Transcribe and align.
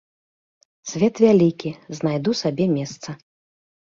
Свет 0.91 1.21
вялікі, 1.25 1.75
знайду 1.99 2.31
сабе 2.43 2.65
месца. 2.77 3.09